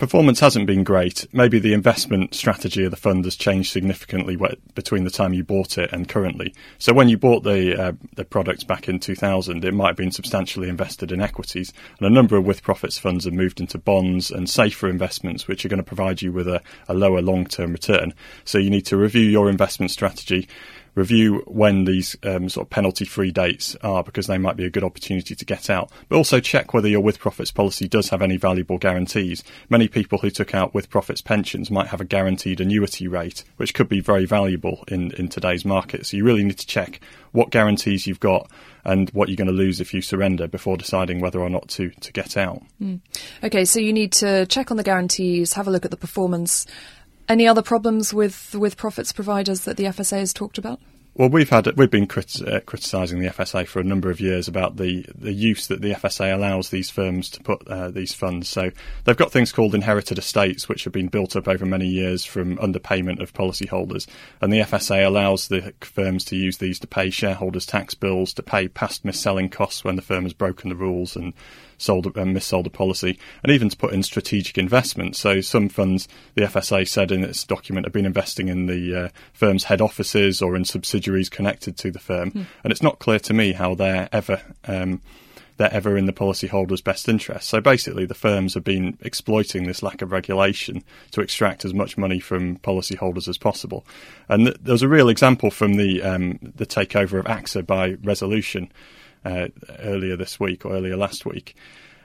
Performance 0.00 0.40
hasn't 0.40 0.66
been 0.66 0.82
great. 0.82 1.26
Maybe 1.30 1.58
the 1.58 1.74
investment 1.74 2.34
strategy 2.34 2.84
of 2.84 2.90
the 2.90 2.96
fund 2.96 3.26
has 3.26 3.36
changed 3.36 3.70
significantly 3.70 4.34
between 4.74 5.04
the 5.04 5.10
time 5.10 5.34
you 5.34 5.44
bought 5.44 5.76
it 5.76 5.92
and 5.92 6.08
currently. 6.08 6.54
So 6.78 6.94
when 6.94 7.10
you 7.10 7.18
bought 7.18 7.42
the 7.42 7.78
uh, 7.78 7.92
the 8.16 8.24
product 8.24 8.66
back 8.66 8.88
in 8.88 8.98
2000, 8.98 9.62
it 9.62 9.74
might 9.74 9.88
have 9.88 9.96
been 9.96 10.10
substantially 10.10 10.70
invested 10.70 11.12
in 11.12 11.20
equities, 11.20 11.74
and 11.98 12.06
a 12.06 12.10
number 12.10 12.38
of 12.38 12.46
with 12.46 12.62
profits 12.62 12.96
funds 12.96 13.26
have 13.26 13.34
moved 13.34 13.60
into 13.60 13.76
bonds 13.76 14.30
and 14.30 14.48
safer 14.48 14.88
investments, 14.88 15.46
which 15.46 15.66
are 15.66 15.68
going 15.68 15.76
to 15.76 15.84
provide 15.84 16.22
you 16.22 16.32
with 16.32 16.48
a, 16.48 16.62
a 16.88 16.94
lower 16.94 17.20
long 17.20 17.44
term 17.44 17.72
return. 17.72 18.14
So 18.46 18.56
you 18.56 18.70
need 18.70 18.86
to 18.86 18.96
review 18.96 19.26
your 19.26 19.50
investment 19.50 19.90
strategy 19.90 20.48
review 20.94 21.42
when 21.46 21.84
these 21.84 22.16
um, 22.22 22.48
sort 22.48 22.66
of 22.66 22.70
penalty 22.70 23.04
free 23.04 23.30
dates 23.30 23.76
are 23.82 24.02
because 24.02 24.26
they 24.26 24.38
might 24.38 24.56
be 24.56 24.64
a 24.64 24.70
good 24.70 24.84
opportunity 24.84 25.34
to 25.34 25.44
get 25.44 25.70
out. 25.70 25.90
But 26.08 26.16
also 26.16 26.40
check 26.40 26.74
whether 26.74 26.88
your 26.88 27.00
with 27.00 27.18
profits 27.18 27.50
policy 27.50 27.88
does 27.88 28.08
have 28.10 28.22
any 28.22 28.36
valuable 28.36 28.78
guarantees. 28.78 29.42
Many 29.68 29.88
people 29.88 30.18
who 30.18 30.30
took 30.30 30.54
out 30.54 30.74
with 30.74 30.90
profits 30.90 31.20
pensions 31.20 31.70
might 31.70 31.88
have 31.88 32.00
a 32.00 32.04
guaranteed 32.04 32.60
annuity 32.60 33.08
rate, 33.08 33.44
which 33.56 33.74
could 33.74 33.88
be 33.88 34.00
very 34.00 34.26
valuable 34.26 34.84
in, 34.88 35.12
in 35.12 35.28
today's 35.28 35.64
market. 35.64 36.06
So 36.06 36.16
you 36.16 36.24
really 36.24 36.44
need 36.44 36.58
to 36.58 36.66
check 36.66 37.00
what 37.32 37.50
guarantees 37.50 38.06
you've 38.06 38.20
got 38.20 38.50
and 38.84 39.10
what 39.10 39.28
you're 39.28 39.36
going 39.36 39.46
to 39.46 39.52
lose 39.52 39.80
if 39.80 39.92
you 39.92 40.02
surrender 40.02 40.48
before 40.48 40.76
deciding 40.76 41.20
whether 41.20 41.40
or 41.40 41.50
not 41.50 41.68
to, 41.68 41.90
to 41.90 42.12
get 42.12 42.36
out. 42.36 42.62
Mm. 42.82 43.00
Okay, 43.44 43.64
so 43.64 43.78
you 43.78 43.92
need 43.92 44.12
to 44.12 44.46
check 44.46 44.70
on 44.70 44.76
the 44.76 44.82
guarantees, 44.82 45.52
have 45.52 45.68
a 45.68 45.70
look 45.70 45.84
at 45.84 45.90
the 45.90 45.96
performance 45.96 46.66
any 47.30 47.46
other 47.46 47.62
problems 47.62 48.12
with 48.12 48.54
with 48.56 48.76
profits 48.76 49.12
providers 49.12 49.60
that 49.62 49.76
the 49.76 49.84
FSA 49.84 50.18
has 50.18 50.34
talked 50.34 50.58
about? 50.58 50.80
Well, 51.14 51.28
we've 51.28 51.50
had 51.50 51.66
we've 51.76 51.90
been 51.90 52.06
crit- 52.06 52.40
uh, 52.46 52.60
criticising 52.60 53.18
the 53.18 53.28
FSA 53.28 53.66
for 53.66 53.80
a 53.80 53.84
number 53.84 54.10
of 54.10 54.20
years 54.20 54.46
about 54.46 54.76
the, 54.76 55.04
the 55.12 55.32
use 55.32 55.66
that 55.66 55.80
the 55.80 55.92
FSA 55.92 56.32
allows 56.32 56.70
these 56.70 56.88
firms 56.88 57.28
to 57.30 57.42
put 57.42 57.66
uh, 57.66 57.90
these 57.90 58.14
funds. 58.14 58.48
So 58.48 58.70
they've 59.04 59.16
got 59.16 59.32
things 59.32 59.50
called 59.50 59.74
inherited 59.74 60.18
estates, 60.18 60.68
which 60.68 60.84
have 60.84 60.92
been 60.92 61.08
built 61.08 61.34
up 61.34 61.48
over 61.48 61.66
many 61.66 61.88
years 61.88 62.24
from 62.24 62.58
underpayment 62.58 63.20
of 63.20 63.34
policyholders, 63.34 64.06
and 64.40 64.52
the 64.52 64.60
FSA 64.60 65.04
allows 65.04 65.48
the 65.48 65.74
firms 65.80 66.24
to 66.26 66.36
use 66.36 66.58
these 66.58 66.78
to 66.78 66.86
pay 66.86 67.10
shareholders' 67.10 67.66
tax 67.66 67.94
bills, 67.94 68.32
to 68.34 68.42
pay 68.42 68.68
past 68.68 69.04
mis-selling 69.04 69.48
costs 69.48 69.82
when 69.82 69.96
the 69.96 70.02
firm 70.02 70.22
has 70.22 70.32
broken 70.32 70.68
the 70.68 70.76
rules, 70.76 71.16
and 71.16 71.34
sold 71.76 72.06
and 72.06 72.16
uh, 72.16 72.40
missold 72.40 72.66
a 72.66 72.70
policy, 72.70 73.18
and 73.42 73.50
even 73.50 73.68
to 73.68 73.76
put 73.76 73.92
in 73.92 74.02
strategic 74.02 74.58
investments. 74.58 75.18
So 75.18 75.40
some 75.40 75.68
funds, 75.68 76.06
the 76.34 76.42
FSA 76.42 76.86
said 76.86 77.10
in 77.10 77.24
its 77.24 77.42
document, 77.42 77.86
have 77.86 77.92
been 77.92 78.06
investing 78.06 78.48
in 78.48 78.66
the 78.66 79.04
uh, 79.04 79.08
firm's 79.32 79.64
head 79.64 79.80
offices 79.80 80.42
or 80.42 80.54
in 80.54 80.64
subsidiaries 80.64 80.99
connected 81.28 81.76
to 81.78 81.90
the 81.90 81.98
firm, 81.98 82.30
mm. 82.30 82.46
and 82.64 82.70
it's 82.70 82.82
not 82.82 82.98
clear 82.98 83.18
to 83.20 83.34
me 83.34 83.52
how 83.52 83.74
they're 83.74 84.08
ever. 84.12 84.40
Um, 84.66 85.00
they're 85.56 85.74
ever 85.74 85.94
in 85.94 86.06
the 86.06 86.12
policyholder's 86.14 86.80
best 86.80 87.06
interest. 87.06 87.46
So 87.46 87.60
basically, 87.60 88.06
the 88.06 88.14
firms 88.14 88.54
have 88.54 88.64
been 88.64 88.96
exploiting 89.02 89.66
this 89.66 89.82
lack 89.82 90.00
of 90.00 90.10
regulation 90.10 90.82
to 91.10 91.20
extract 91.20 91.66
as 91.66 91.74
much 91.74 91.98
money 91.98 92.18
from 92.18 92.56
policyholders 92.56 93.28
as 93.28 93.36
possible. 93.36 93.84
And 94.30 94.46
th- 94.46 94.56
there 94.62 94.72
was 94.72 94.80
a 94.80 94.88
real 94.88 95.10
example 95.10 95.50
from 95.50 95.74
the 95.74 96.02
um, 96.02 96.38
the 96.56 96.64
takeover 96.64 97.18
of 97.18 97.26
AXA 97.26 97.66
by 97.66 97.98
Resolution 98.02 98.72
uh, 99.26 99.48
earlier 99.80 100.16
this 100.16 100.40
week 100.40 100.64
or 100.64 100.72
earlier 100.72 100.96
last 100.96 101.26
week. 101.26 101.54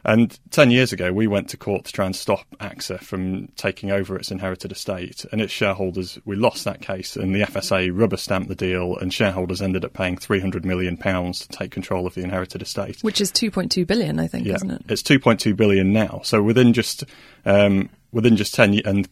And 0.05 0.39
10 0.51 0.69
years 0.69 0.93
ago, 0.93 1.11
we 1.11 1.25
went 1.25 1.49
to 1.49 1.57
court 1.57 1.85
to 1.85 1.91
try 1.91 2.05
and 2.05 2.15
stop 2.15 2.45
AXA 2.59 2.99
from 2.99 3.47
taking 3.55 3.91
over 3.91 4.15
its 4.15 4.29
inherited 4.29 4.71
estate. 4.71 5.25
And 5.31 5.41
its 5.41 5.51
shareholders, 5.51 6.19
we 6.25 6.35
lost 6.35 6.63
that 6.65 6.79
case, 6.79 7.15
and 7.15 7.33
the 7.33 7.41
FSA 7.41 7.89
rubber 7.91 8.17
stamped 8.17 8.47
the 8.47 8.55
deal, 8.55 8.95
and 8.97 9.11
shareholders 9.11 9.63
ended 9.63 9.83
up 9.83 9.93
paying 9.93 10.17
£300 10.17 10.63
million 10.63 10.95
to 10.95 11.47
take 11.49 11.71
control 11.71 12.05
of 12.05 12.13
the 12.13 12.21
inherited 12.21 12.61
estate. 12.61 13.01
Which 13.01 13.19
is 13.19 13.31
2.2 13.31 13.87
billion, 13.87 14.19
I 14.19 14.27
think, 14.27 14.45
yeah, 14.45 14.55
isn't 14.55 14.71
it? 14.71 14.83
It's 14.87 15.01
2.2 15.01 15.55
billion 15.55 15.91
now. 15.91 16.21
So 16.23 16.41
within 16.41 16.73
just, 16.73 17.03
um, 17.43 17.89
within 18.11 18.37
just 18.37 18.53
10 18.53 18.73
years, 18.73 18.85
and 18.85 19.09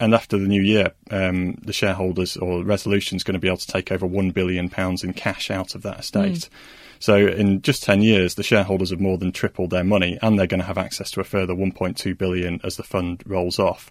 and 0.00 0.14
after 0.14 0.38
the 0.38 0.46
new 0.46 0.62
year, 0.62 0.92
um, 1.10 1.54
the 1.62 1.72
shareholders 1.72 2.36
or 2.36 2.62
resolution 2.62 3.16
is 3.16 3.24
going 3.24 3.34
to 3.34 3.40
be 3.40 3.48
able 3.48 3.58
to 3.58 3.66
take 3.66 3.90
over 3.90 4.06
one 4.06 4.30
billion 4.30 4.68
pounds 4.68 5.02
in 5.02 5.12
cash 5.12 5.50
out 5.50 5.74
of 5.74 5.82
that 5.82 6.00
estate. 6.00 6.32
Mm. 6.32 6.48
So 7.00 7.16
in 7.16 7.62
just 7.62 7.82
10 7.84 8.02
years, 8.02 8.34
the 8.34 8.42
shareholders 8.42 8.90
have 8.90 9.00
more 9.00 9.18
than 9.18 9.32
tripled 9.32 9.70
their 9.70 9.84
money 9.84 10.18
and 10.20 10.38
they're 10.38 10.46
going 10.46 10.60
to 10.60 10.66
have 10.66 10.78
access 10.78 11.10
to 11.12 11.20
a 11.20 11.24
further 11.24 11.54
£1.2 11.54 12.18
billion 12.18 12.60
as 12.64 12.76
the 12.76 12.82
fund 12.82 13.22
rolls 13.26 13.58
off. 13.58 13.90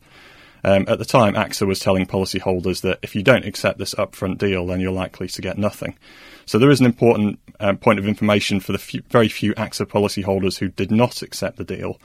Um, 0.64 0.86
at 0.88 1.00
the 1.00 1.06
time, 1.06 1.36
AXA 1.36 1.68
was 1.68 1.80
telling 1.80 2.06
policyholders 2.06 2.82
that 2.82 3.00
if 3.02 3.16
you 3.16 3.24
don't 3.24 3.46
accept 3.46 3.78
this 3.78 3.94
upfront 3.94 4.40
deal, 4.40 4.66
then 4.66 4.80
you're 4.80 4.92
likely 4.92 5.28
to 5.28 5.42
get 5.42 5.58
nothing. 5.58 5.98
So 6.46 6.58
there 6.58 6.72
is 6.72 6.80
an 6.80 6.86
important 6.86 7.40
um, 7.60 7.78
point 7.78 8.00
of 8.00 8.08
information 8.08 8.60
for 8.60 8.72
the 8.72 8.78
few, 8.78 9.04
very 9.10 9.30
few 9.30 9.54
AXA 9.54 9.86
policyholders 9.86 10.58
who 10.58 10.70
did 10.70 10.92
not 10.92 11.22
accept 11.22 11.58
the 11.58 11.64
deal 11.64 12.00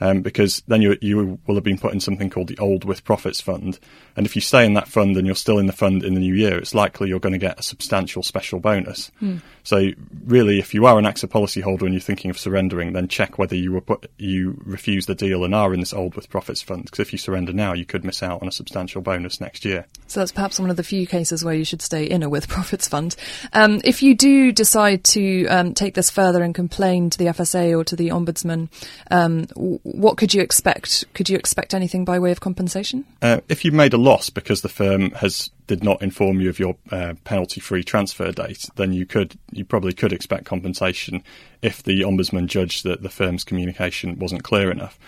um, 0.00 0.22
because 0.22 0.62
then 0.68 0.82
you, 0.82 0.96
you 1.00 1.38
will 1.46 1.54
have 1.54 1.64
been 1.64 1.78
put 1.78 1.92
in 1.92 2.00
something 2.00 2.30
called 2.30 2.48
the 2.48 2.58
Old 2.58 2.84
with 2.84 3.04
Profits 3.04 3.40
Fund. 3.40 3.78
And 4.16 4.26
if 4.26 4.34
you 4.34 4.42
stay 4.42 4.64
in 4.64 4.74
that 4.74 4.88
fund 4.88 5.16
and 5.16 5.26
you're 5.26 5.36
still 5.36 5.58
in 5.58 5.66
the 5.66 5.72
fund 5.72 6.04
in 6.04 6.14
the 6.14 6.20
new 6.20 6.34
year, 6.34 6.58
it's 6.58 6.74
likely 6.74 7.08
you're 7.08 7.20
going 7.20 7.32
to 7.32 7.38
get 7.38 7.58
a 7.58 7.62
substantial 7.62 8.22
special 8.22 8.60
bonus. 8.60 9.10
Mm. 9.22 9.40
So 9.62 9.90
really, 10.24 10.58
if 10.58 10.74
you 10.74 10.86
are 10.86 10.98
an 10.98 11.04
AXA 11.04 11.28
policyholder 11.28 11.82
and 11.82 11.92
you're 11.92 12.00
thinking 12.00 12.30
of 12.30 12.38
surrendering, 12.38 12.92
then 12.92 13.08
check 13.08 13.38
whether 13.38 13.56
you 13.56 13.72
were 13.72 13.80
put, 13.80 14.10
you 14.18 14.60
refuse 14.64 15.06
the 15.06 15.14
deal 15.14 15.44
and 15.44 15.54
are 15.54 15.74
in 15.74 15.80
this 15.80 15.92
Old 15.92 16.14
with 16.14 16.30
Profits 16.30 16.62
Fund. 16.62 16.84
Because 16.84 17.00
if 17.00 17.12
you 17.12 17.18
surrender 17.18 17.52
now, 17.52 17.74
you 17.74 17.84
could 17.84 18.04
miss 18.04 18.22
out 18.22 18.40
on 18.42 18.48
a 18.48 18.52
substantial 18.52 19.02
bonus 19.02 19.40
next 19.40 19.64
year. 19.64 19.86
So 20.06 20.20
that's 20.20 20.32
perhaps 20.32 20.58
one 20.58 20.70
of 20.70 20.76
the 20.76 20.82
few 20.82 21.06
cases 21.06 21.44
where 21.44 21.54
you 21.54 21.64
should 21.64 21.82
stay 21.82 22.04
in 22.04 22.22
a 22.22 22.28
with 22.28 22.48
profits 22.48 22.88
fund. 22.88 23.14
Um, 23.52 23.80
if 23.84 24.02
you 24.02 24.14
do 24.14 24.52
decide 24.52 25.04
to 25.04 25.46
um, 25.46 25.74
take 25.74 25.94
this 25.94 26.10
further 26.10 26.42
and 26.42 26.54
complain 26.54 27.10
to 27.10 27.18
the 27.18 27.26
FSA 27.26 27.78
or 27.78 27.84
to 27.84 27.96
the 27.96 28.08
ombudsman, 28.08 28.68
um, 29.10 29.46
what 29.92 30.16
could 30.16 30.34
you 30.34 30.42
expect? 30.42 31.04
Could 31.14 31.28
you 31.28 31.36
expect 31.36 31.74
anything 31.74 32.04
by 32.04 32.18
way 32.18 32.30
of 32.30 32.40
compensation? 32.40 33.04
Uh, 33.22 33.40
if 33.48 33.64
you 33.64 33.72
made 33.72 33.94
a 33.94 33.98
loss 33.98 34.30
because 34.30 34.62
the 34.62 34.68
firm 34.68 35.10
has 35.12 35.50
did 35.66 35.84
not 35.84 36.02
inform 36.02 36.40
you 36.40 36.48
of 36.48 36.58
your 36.58 36.76
uh, 36.90 37.14
penalty-free 37.24 37.84
transfer 37.84 38.32
date, 38.32 38.68
then 38.76 38.92
you 38.92 39.06
could 39.06 39.38
you 39.52 39.64
probably 39.64 39.92
could 39.92 40.12
expect 40.12 40.44
compensation 40.44 41.22
if 41.62 41.82
the 41.82 42.02
ombudsman 42.02 42.46
judged 42.46 42.84
that 42.84 43.02
the 43.02 43.08
firm's 43.08 43.44
communication 43.44 44.18
wasn't 44.18 44.44
clear 44.44 44.70
enough. 44.70 44.98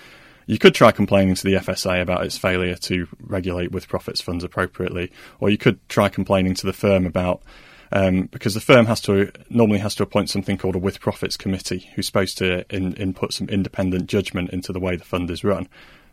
You 0.46 0.58
could 0.58 0.74
try 0.74 0.90
complaining 0.90 1.34
to 1.36 1.44
the 1.44 1.54
FSA 1.54 2.02
about 2.02 2.24
its 2.24 2.36
failure 2.36 2.74
to 2.74 3.06
regulate 3.20 3.70
with 3.70 3.88
profits 3.88 4.20
funds 4.20 4.42
appropriately, 4.42 5.12
or 5.38 5.50
you 5.50 5.58
could 5.58 5.78
try 5.88 6.08
complaining 6.08 6.54
to 6.54 6.66
the 6.66 6.72
firm 6.72 7.06
about 7.06 7.42
um, 7.92 8.22
because 8.26 8.54
the 8.54 8.60
firm 8.60 8.86
has 8.86 9.00
to 9.02 9.32
normally 9.48 9.78
has 9.78 9.94
to 9.96 10.02
appoint 10.02 10.30
something 10.30 10.58
called 10.58 10.76
a 10.76 10.78
with 10.78 11.00
profits 11.00 11.36
committee, 11.36 11.90
who's 11.94 12.06
supposed 12.06 12.38
to 12.38 12.64
in, 12.74 12.94
input 12.94 13.32
some 13.32 13.48
independent 13.48 14.06
judgment 14.06 14.50
into 14.50 14.72
the 14.72 14.80
way 14.80 14.96
the 14.96 15.04
fund 15.04 15.30
is 15.30 15.44
run. 15.44 15.68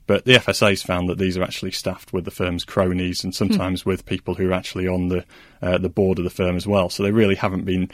But 0.08 0.24
the 0.24 0.36
FSA's 0.36 0.82
found 0.82 1.10
that 1.10 1.18
these 1.18 1.38
are 1.38 1.44
actually 1.44 1.72
staffed 1.72 2.14
with 2.14 2.24
the 2.24 2.32
firm's 2.32 2.64
cronies 2.64 3.26
and 3.26 3.36
sometimes 3.36 3.82
hmm. 3.82 3.90
with 3.90 4.06
people 4.06 4.36
who 4.36 4.50
are 4.50 4.54
actually 4.54 4.88
on 4.88 5.10
the 5.10 5.26
uh, 5.62 5.78
the 5.78 5.90
board 5.90 6.18
of 6.18 6.24
the 6.24 6.30
firm 6.30 6.56
as 6.56 6.66
well. 6.66 6.90
So 6.90 7.04
they 7.04 7.12
really 7.12 7.36
haven't 7.36 7.66
been 7.66 7.92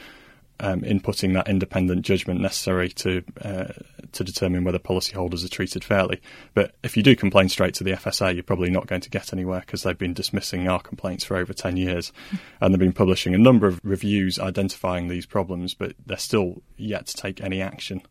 um, 0.60 0.82
inputting 0.82 1.34
that 1.34 1.48
independent 1.48 2.02
judgment 2.02 2.40
necessary 2.40 2.88
to 2.90 3.22
uh, 3.42 3.72
to 4.12 4.24
determine 4.24 4.64
whether 4.64 4.78
policyholders 4.78 5.44
are 5.44 5.48
treated 5.48 5.84
fairly. 5.84 6.20
But 6.54 6.74
if 6.82 6.96
you 6.96 7.02
do 7.02 7.16
complain 7.16 7.48
straight 7.48 7.74
to 7.74 7.84
the 7.84 7.92
FSA, 7.92 8.34
you're 8.34 8.42
probably 8.42 8.70
not 8.70 8.86
going 8.86 9.00
to 9.00 9.10
get 9.10 9.32
anywhere 9.32 9.60
because 9.60 9.82
they've 9.82 9.98
been 9.98 10.14
dismissing 10.14 10.68
our 10.68 10.80
complaints 10.80 11.24
for 11.24 11.36
over 11.36 11.52
10 11.52 11.76
years. 11.76 12.12
and 12.60 12.72
they've 12.72 12.78
been 12.78 12.92
publishing 12.92 13.34
a 13.34 13.38
number 13.38 13.66
of 13.66 13.80
reviews 13.82 14.38
identifying 14.38 15.08
these 15.08 15.26
problems, 15.26 15.74
but 15.74 15.94
they're 16.06 16.16
still 16.16 16.62
yet 16.76 17.06
to 17.06 17.16
take 17.16 17.40
any 17.40 17.60
action. 17.60 18.02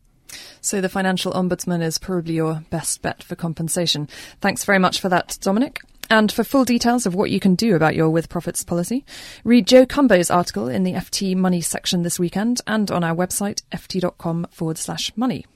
So 0.60 0.80
the 0.80 0.88
financial 0.88 1.32
ombudsman 1.32 1.82
is 1.82 1.98
probably 1.98 2.34
your 2.34 2.62
best 2.70 3.02
bet 3.02 3.22
for 3.22 3.36
compensation. 3.36 4.08
Thanks 4.40 4.64
very 4.64 4.78
much 4.78 5.00
for 5.00 5.08
that, 5.08 5.38
Dominic. 5.40 5.80
And 6.10 6.30
for 6.30 6.44
full 6.44 6.64
details 6.64 7.06
of 7.06 7.14
what 7.14 7.30
you 7.30 7.40
can 7.40 7.54
do 7.54 7.74
about 7.74 7.94
your 7.94 8.10
with 8.10 8.28
profits 8.28 8.62
policy, 8.62 9.04
read 9.42 9.66
Jo 9.66 9.86
Cumbo's 9.86 10.30
article 10.30 10.68
in 10.68 10.84
the 10.84 10.92
FT 10.92 11.34
Money 11.34 11.60
section 11.60 12.02
this 12.02 12.18
weekend 12.18 12.60
and 12.66 12.90
on 12.90 13.02
our 13.02 13.14
website, 13.14 13.62
ft.com 13.72 14.46
forward 14.50 14.78
slash 14.78 15.10
money. 15.16 15.46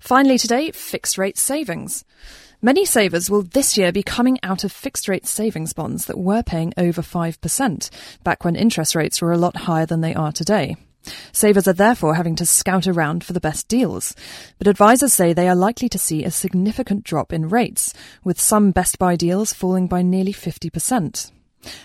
Finally 0.00 0.38
today, 0.38 0.70
fixed 0.70 1.18
rate 1.18 1.38
savings. 1.38 2.04
Many 2.60 2.84
savers 2.84 3.28
will 3.28 3.42
this 3.42 3.76
year 3.76 3.92
be 3.92 4.02
coming 4.02 4.38
out 4.42 4.64
of 4.64 4.72
fixed 4.72 5.08
rate 5.08 5.26
savings 5.26 5.72
bonds 5.72 6.06
that 6.06 6.18
were 6.18 6.42
paying 6.42 6.72
over 6.76 7.02
5%, 7.02 7.90
back 8.22 8.44
when 8.44 8.56
interest 8.56 8.94
rates 8.94 9.20
were 9.20 9.32
a 9.32 9.38
lot 9.38 9.56
higher 9.56 9.86
than 9.86 10.00
they 10.00 10.14
are 10.14 10.32
today. 10.32 10.76
Savers 11.32 11.66
are 11.66 11.72
therefore 11.72 12.14
having 12.14 12.36
to 12.36 12.46
scout 12.46 12.86
around 12.86 13.24
for 13.24 13.32
the 13.32 13.40
best 13.40 13.68
deals. 13.68 14.14
But 14.58 14.68
advisors 14.68 15.12
say 15.12 15.32
they 15.32 15.48
are 15.48 15.54
likely 15.54 15.88
to 15.88 15.98
see 15.98 16.24
a 16.24 16.30
significant 16.30 17.04
drop 17.04 17.32
in 17.32 17.48
rates, 17.48 17.94
with 18.24 18.40
some 18.40 18.70
best 18.70 18.98
buy 18.98 19.16
deals 19.16 19.52
falling 19.52 19.86
by 19.86 20.02
nearly 20.02 20.32
50%. 20.32 21.30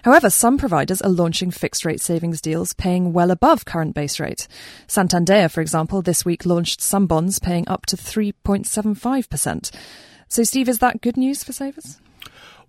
However, 0.03 0.29
some 0.29 0.57
providers 0.57 1.01
are 1.01 1.09
launching 1.09 1.51
fixed 1.51 1.85
rate 1.85 2.01
savings 2.01 2.41
deals 2.41 2.73
paying 2.73 3.13
well 3.13 3.31
above 3.31 3.65
current 3.65 3.93
base 3.93 4.19
rate. 4.19 4.47
Santander, 4.87 5.49
for 5.49 5.61
example, 5.61 6.01
this 6.01 6.25
week 6.25 6.45
launched 6.45 6.81
some 6.81 7.05
bonds 7.05 7.39
paying 7.39 7.67
up 7.67 7.85
to 7.87 7.95
3.75%. 7.95 9.71
So, 10.29 10.43
Steve, 10.43 10.67
is 10.67 10.79
that 10.79 11.01
good 11.01 11.17
news 11.17 11.43
for 11.43 11.53
savers? 11.53 11.99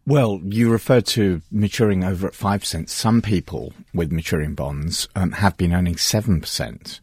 Well, 0.09 0.41
you 0.43 0.71
refer 0.71 1.03
to 1.03 1.43
maturing 1.51 2.03
over 2.03 2.27
at 2.27 2.33
5%. 2.33 2.89
Some 2.89 3.21
people 3.21 3.75
with 3.93 4.11
maturing 4.11 4.55
bonds 4.55 5.07
um, 5.15 5.33
have 5.33 5.59
been 5.59 5.75
earning 5.75 5.97
7%. 5.97 6.41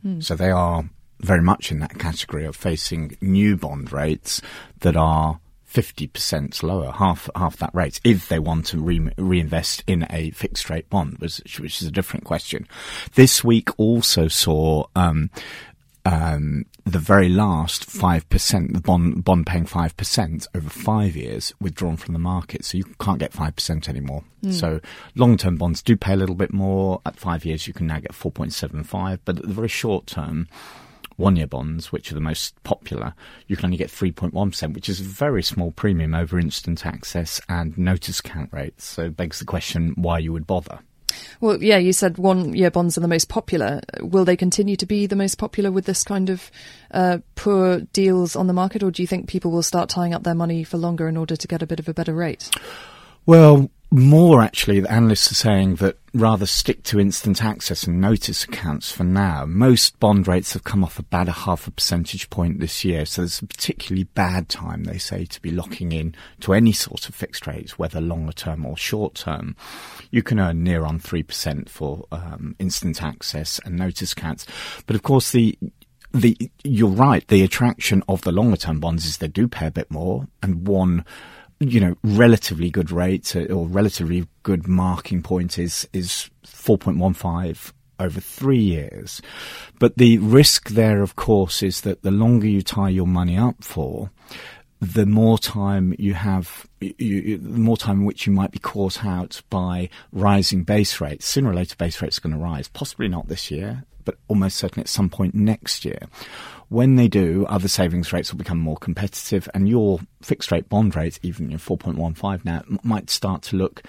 Mm. 0.03 0.23
So 0.23 0.35
they 0.35 0.49
are 0.49 0.85
very 1.19 1.43
much 1.43 1.71
in 1.71 1.77
that 1.81 1.99
category 1.99 2.45
of 2.45 2.55
facing 2.55 3.15
new 3.21 3.57
bond 3.57 3.91
rates 3.91 4.41
that 4.79 4.97
are 4.97 5.39
50% 5.71 6.63
lower, 6.63 6.91
half 6.93 7.29
half 7.35 7.57
that 7.57 7.75
rate, 7.75 8.01
if 8.03 8.27
they 8.27 8.39
want 8.39 8.65
to 8.67 8.79
re- 8.79 9.11
reinvest 9.19 9.83
in 9.85 10.07
a 10.09 10.31
fixed 10.31 10.71
rate 10.71 10.89
bond, 10.89 11.19
which, 11.19 11.59
which, 11.59 11.83
is 11.83 11.87
a 11.87 11.91
different 11.91 12.25
question. 12.25 12.67
This 13.13 13.43
week 13.43 13.69
also 13.77 14.27
saw 14.27 14.85
um, 14.95 15.29
um, 16.05 16.65
the 16.85 16.99
very 16.99 17.29
last 17.29 17.89
5%, 17.89 18.73
the 18.73 18.79
bond, 18.79 19.23
bond 19.23 19.47
paying 19.47 19.65
5% 19.65 20.47
over 20.55 20.69
five 20.69 21.15
years 21.15 21.51
withdrawn 21.59 21.97
from 21.97 22.13
the 22.13 22.19
market. 22.19 22.63
So 22.63 22.77
you 22.77 22.83
can't 22.99 23.19
get 23.19 23.33
5% 23.33 23.89
anymore. 23.89 24.23
Mm. 24.43 24.53
So 24.53 24.79
long 25.15 25.35
term 25.35 25.57
bonds 25.57 25.81
do 25.81 25.97
pay 25.97 26.13
a 26.13 26.17
little 26.17 26.35
bit 26.35 26.53
more. 26.53 27.01
At 27.05 27.17
five 27.17 27.43
years, 27.43 27.67
you 27.67 27.73
can 27.73 27.87
now 27.87 27.99
get 27.99 28.11
4.75. 28.11 29.19
But 29.25 29.37
at 29.37 29.47
the 29.47 29.53
very 29.53 29.67
short 29.67 30.05
term, 30.05 30.47
one 31.17 31.35
year 31.37 31.47
bonds, 31.47 31.91
which 31.91 32.11
are 32.11 32.15
the 32.15 32.21
most 32.21 32.61
popular, 32.63 33.15
you 33.47 33.55
can 33.55 33.65
only 33.65 33.77
get 33.77 33.89
3.1%, 33.89 34.73
which 34.73 34.89
is 34.89 34.99
a 34.99 35.03
very 35.03 35.41
small 35.41 35.71
premium 35.71 36.13
over 36.13 36.37
instant 36.37 36.85
access 36.85 37.41
and 37.49 37.75
notice 37.77 38.19
account 38.19 38.53
rates. 38.53 38.85
So 38.85 39.05
it 39.05 39.17
begs 39.17 39.39
the 39.39 39.45
question 39.45 39.93
why 39.95 40.19
you 40.19 40.31
would 40.33 40.45
bother. 40.45 40.79
Well, 41.41 41.61
yeah, 41.61 41.77
you 41.77 41.93
said 41.93 42.17
one 42.17 42.53
year 42.53 42.71
bonds 42.71 42.97
are 42.97 43.01
the 43.01 43.07
most 43.07 43.29
popular. 43.29 43.81
Will 44.01 44.25
they 44.25 44.37
continue 44.37 44.75
to 44.77 44.85
be 44.85 45.07
the 45.07 45.15
most 45.15 45.37
popular 45.37 45.71
with 45.71 45.85
this 45.85 46.03
kind 46.03 46.29
of 46.29 46.51
uh, 46.91 47.19
poor 47.35 47.81
deals 47.93 48.35
on 48.35 48.47
the 48.47 48.53
market, 48.53 48.83
or 48.83 48.91
do 48.91 49.01
you 49.01 49.07
think 49.07 49.27
people 49.27 49.51
will 49.51 49.63
start 49.63 49.89
tying 49.89 50.13
up 50.13 50.23
their 50.23 50.35
money 50.35 50.63
for 50.63 50.77
longer 50.77 51.07
in 51.07 51.17
order 51.17 51.35
to 51.35 51.47
get 51.47 51.61
a 51.61 51.67
bit 51.67 51.79
of 51.79 51.87
a 51.87 51.93
better 51.93 52.13
rate? 52.13 52.49
Well, 53.25 53.69
more 53.95 54.41
actually, 54.41 54.81
the 54.81 54.91
analysts 54.91 55.31
are 55.31 55.35
saying 55.35 55.75
that 55.75 55.97
rather 56.13 56.45
stick 56.45 56.83
to 56.83 56.99
instant 56.99 57.43
access 57.43 57.85
and 57.85 58.01
notice 58.01 58.43
accounts 58.43 58.91
for 58.91 59.03
now. 59.03 59.45
Most 59.45 59.99
bond 59.99 60.27
rates 60.27 60.53
have 60.53 60.63
come 60.63 60.83
off 60.83 60.99
about 60.99 61.29
a 61.29 61.33
half 61.33 61.65
a 61.67 61.71
percentage 61.71 62.29
point 62.29 62.59
this 62.59 62.83
year, 62.83 63.05
so 63.05 63.23
it's 63.23 63.39
a 63.39 63.45
particularly 63.45 64.03
bad 64.03 64.49
time, 64.49 64.83
they 64.83 64.97
say, 64.97 65.23
to 65.25 65.41
be 65.41 65.51
locking 65.51 65.91
in 65.91 66.13
to 66.41 66.53
any 66.53 66.73
sort 66.73 67.07
of 67.07 67.15
fixed 67.15 67.47
rates, 67.47 67.79
whether 67.79 68.01
longer 68.01 68.33
term 68.33 68.65
or 68.65 68.75
short 68.75 69.15
term. 69.15 69.55
You 70.11 70.23
can 70.23 70.39
earn 70.39 70.63
near 70.63 70.83
on 70.83 70.99
3% 70.99 71.69
for 71.69 72.05
um, 72.11 72.55
instant 72.59 73.01
access 73.01 73.59
and 73.63 73.77
notice 73.77 74.11
accounts. 74.11 74.45
But 74.87 74.95
of 74.95 75.03
course, 75.03 75.31
the 75.31 75.57
the, 76.13 76.37
you're 76.63 76.89
right. 76.89 77.27
The 77.27 77.43
attraction 77.43 78.01
of 78.07 78.21
the 78.21 78.31
longer 78.31 78.55
term 78.55 78.79
bonds 78.79 79.05
is 79.05 79.17
they 79.17 79.27
do 79.27 79.49
pay 79.49 79.67
a 79.67 79.71
bit 79.71 79.91
more, 79.91 80.27
and 80.41 80.65
one 80.65 81.03
you 81.59 81.79
know, 81.79 81.95
relatively 82.03 82.69
good 82.69 82.91
rate 82.91 83.35
uh, 83.35 83.45
or 83.45 83.67
relatively 83.67 84.27
good 84.43 84.67
marking 84.67 85.21
point 85.21 85.57
is 85.57 85.87
is 85.93 86.29
4.15 86.45 87.71
over 87.99 88.19
three 88.19 88.59
years. 88.59 89.21
But 89.79 89.97
the 89.97 90.17
risk 90.17 90.69
there, 90.69 91.01
of 91.01 91.15
course, 91.15 91.63
is 91.63 91.81
that 91.81 92.03
the 92.03 92.11
longer 92.11 92.47
you 92.47 92.61
tie 92.61 92.89
your 92.89 93.07
money 93.07 93.37
up 93.37 93.63
for, 93.63 94.11
the 94.81 95.05
more 95.05 95.37
time 95.37 95.95
you 95.97 96.13
have, 96.13 96.67
you, 96.79 97.37
the 97.37 97.59
more 97.59 97.77
time 97.77 97.99
in 97.99 98.05
which 98.05 98.27
you 98.27 98.33
might 98.33 98.51
be 98.51 98.59
caught 98.59 99.05
out 99.05 99.41
by 99.49 99.89
rising 100.11 100.63
base 100.63 100.99
rates. 100.99 101.25
Sooner 101.25 101.51
or 101.51 101.53
later, 101.53 101.75
base 101.77 102.01
rates 102.01 102.17
are 102.17 102.21
going 102.21 102.35
to 102.35 102.39
rise. 102.39 102.67
Possibly 102.67 103.07
not 103.07 103.27
this 103.27 103.49
year, 103.49 103.85
but 104.03 104.17
almost 104.27 104.57
certainly 104.57 104.81
at 104.81 104.89
some 104.89 105.09
point 105.09 105.33
next 105.33 105.85
year. 105.85 105.99
When 106.75 106.97
they 106.97 107.07
do, 107.07 107.45
other 107.47 107.69
savings 107.69 108.11
rates 108.11 108.33
will 108.33 108.37
become 108.37 108.57
more 108.57 108.75
competitive, 108.75 109.47
and 109.53 109.69
your 109.69 110.01
fixed 110.21 110.51
rate 110.51 110.67
bond 110.67 110.93
rate, 110.93 111.21
even 111.23 111.49
your 111.49 111.57
4.15 111.57 112.43
now, 112.43 112.63
might 112.83 113.09
start 113.09 113.43
to 113.43 113.55
look 113.55 113.81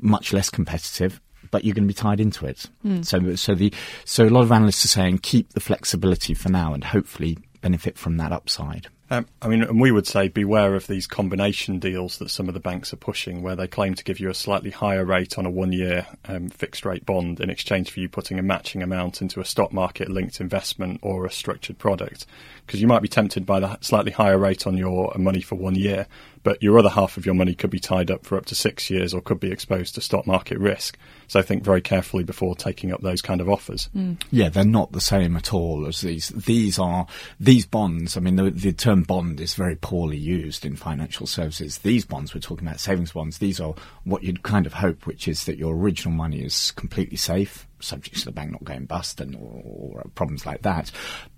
much 0.00 0.32
less 0.32 0.48
competitive. 0.48 1.20
But 1.50 1.64
you're 1.64 1.74
going 1.74 1.88
to 1.88 1.92
be 1.92 1.94
tied 1.94 2.20
into 2.20 2.46
it. 2.46 2.66
Mm. 2.86 3.04
So, 3.04 3.34
so 3.34 3.56
the 3.56 3.74
so 4.04 4.24
a 4.24 4.30
lot 4.30 4.42
of 4.42 4.52
analysts 4.52 4.84
are 4.84 4.88
saying 4.88 5.18
keep 5.18 5.54
the 5.54 5.58
flexibility 5.58 6.32
for 6.32 6.48
now, 6.48 6.74
and 6.74 6.84
hopefully 6.84 7.38
benefit 7.60 7.98
from 7.98 8.18
that 8.18 8.30
upside. 8.30 8.86
Um, 9.10 9.26
I 9.40 9.48
mean, 9.48 9.62
and 9.62 9.80
we 9.80 9.90
would 9.90 10.06
say 10.06 10.28
beware 10.28 10.74
of 10.74 10.86
these 10.86 11.06
combination 11.06 11.78
deals 11.78 12.18
that 12.18 12.30
some 12.30 12.48
of 12.48 12.54
the 12.54 12.60
banks 12.60 12.92
are 12.92 12.96
pushing, 12.96 13.42
where 13.42 13.56
they 13.56 13.66
claim 13.66 13.94
to 13.94 14.04
give 14.04 14.20
you 14.20 14.28
a 14.28 14.34
slightly 14.34 14.70
higher 14.70 15.04
rate 15.04 15.38
on 15.38 15.46
a 15.46 15.50
one-year 15.50 16.06
um, 16.26 16.48
fixed-rate 16.50 17.06
bond 17.06 17.40
in 17.40 17.48
exchange 17.48 17.90
for 17.90 18.00
you 18.00 18.08
putting 18.08 18.38
a 18.38 18.42
matching 18.42 18.82
amount 18.82 19.22
into 19.22 19.40
a 19.40 19.44
stock 19.44 19.72
market-linked 19.72 20.40
investment 20.40 21.00
or 21.02 21.24
a 21.24 21.30
structured 21.30 21.78
product. 21.78 22.26
Because 22.66 22.82
you 22.82 22.86
might 22.86 23.02
be 23.02 23.08
tempted 23.08 23.46
by 23.46 23.60
the 23.60 23.78
slightly 23.80 24.12
higher 24.12 24.36
rate 24.36 24.66
on 24.66 24.76
your 24.76 25.14
money 25.16 25.40
for 25.40 25.54
one 25.54 25.74
year, 25.74 26.06
but 26.42 26.62
your 26.62 26.78
other 26.78 26.90
half 26.90 27.16
of 27.16 27.26
your 27.26 27.34
money 27.34 27.54
could 27.54 27.70
be 27.70 27.80
tied 27.80 28.10
up 28.10 28.24
for 28.24 28.36
up 28.36 28.46
to 28.46 28.54
six 28.54 28.90
years 28.90 29.14
or 29.14 29.20
could 29.20 29.40
be 29.40 29.50
exposed 29.50 29.94
to 29.94 30.00
stock 30.00 30.26
market 30.26 30.58
risk. 30.58 30.98
So 31.26 31.42
think 31.42 31.62
very 31.62 31.80
carefully 31.80 32.24
before 32.24 32.54
taking 32.56 32.92
up 32.92 33.02
those 33.02 33.20
kind 33.20 33.40
of 33.40 33.48
offers. 33.50 33.90
Mm. 33.96 34.20
Yeah, 34.30 34.48
they're 34.48 34.64
not 34.64 34.92
the 34.92 35.00
same 35.00 35.36
at 35.36 35.52
all 35.52 35.86
as 35.86 36.00
these. 36.00 36.28
These 36.28 36.78
are 36.78 37.06
these 37.38 37.66
bonds. 37.66 38.16
I 38.16 38.20
mean, 38.20 38.36
the, 38.36 38.50
the 38.50 38.72
term 38.72 38.97
bond 39.02 39.40
is 39.40 39.54
very 39.54 39.76
poorly 39.76 40.16
used 40.16 40.64
in 40.64 40.76
financial 40.76 41.26
services. 41.26 41.78
These 41.78 42.04
bonds, 42.04 42.34
we're 42.34 42.40
talking 42.40 42.66
about 42.66 42.80
savings 42.80 43.12
bonds. 43.12 43.38
These 43.38 43.60
are 43.60 43.74
what 44.04 44.24
you'd 44.24 44.42
kind 44.42 44.66
of 44.66 44.74
hope, 44.74 45.06
which 45.06 45.28
is 45.28 45.44
that 45.44 45.58
your 45.58 45.74
original 45.74 46.14
money 46.14 46.40
is 46.40 46.72
completely 46.72 47.16
safe 47.16 47.67
subject 47.80 48.18
to 48.18 48.24
the 48.24 48.32
bank 48.32 48.52
not 48.52 48.64
going 48.64 48.86
bust 48.86 49.20
and 49.20 49.34
or, 49.36 49.62
or, 49.64 50.10
problems 50.14 50.46
like 50.46 50.62
that. 50.62 50.90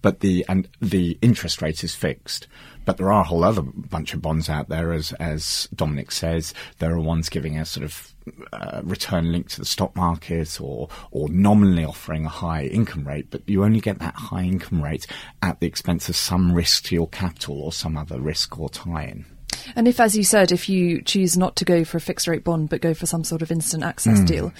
But 0.02 0.20
the 0.20 0.44
and 0.48 0.68
the 0.80 1.18
interest 1.22 1.62
rate 1.62 1.84
is 1.84 1.94
fixed. 1.94 2.46
But 2.84 2.96
there 2.96 3.12
are 3.12 3.20
a 3.20 3.24
whole 3.24 3.44
other 3.44 3.62
bunch 3.62 4.14
of 4.14 4.22
bonds 4.22 4.48
out 4.48 4.68
there, 4.68 4.92
as 4.92 5.12
as 5.14 5.68
Dominic 5.74 6.12
says. 6.12 6.54
There 6.78 6.92
are 6.92 7.00
ones 7.00 7.28
giving 7.28 7.58
a 7.58 7.64
sort 7.64 7.84
of 7.84 8.14
uh, 8.52 8.80
return 8.84 9.32
linked 9.32 9.52
to 9.52 9.60
the 9.60 9.66
stock 9.66 9.94
market, 9.96 10.60
or 10.60 10.88
or 11.10 11.28
nominally 11.28 11.84
offering 11.84 12.26
a 12.26 12.30
high 12.30 12.64
income 12.64 13.06
rate, 13.06 13.28
but 13.30 13.42
you 13.46 13.64
only 13.64 13.80
get 13.80 13.98
that 13.98 14.14
high 14.14 14.44
income 14.44 14.82
rate 14.82 15.06
at 15.42 15.60
the 15.60 15.66
expense 15.66 16.08
of 16.08 16.16
some 16.16 16.52
risk 16.52 16.84
to 16.84 16.94
your 16.94 17.08
capital 17.08 17.60
or 17.60 17.72
some 17.72 17.96
other 17.96 18.20
risk 18.20 18.58
or 18.58 18.68
tie-in. 18.68 19.24
And 19.76 19.88
if, 19.88 20.00
as 20.00 20.16
you 20.16 20.24
said, 20.24 20.52
if 20.52 20.68
you 20.68 21.02
choose 21.02 21.36
not 21.36 21.56
to 21.56 21.64
go 21.64 21.84
for 21.84 21.96
a 21.96 22.00
fixed 22.00 22.26
rate 22.26 22.44
bond 22.44 22.68
but 22.68 22.80
go 22.80 22.94
for 22.94 23.06
some 23.06 23.24
sort 23.24 23.42
of 23.42 23.50
instant 23.50 23.82
access 23.82 24.20
mm. 24.20 24.26
deal, 24.26 24.52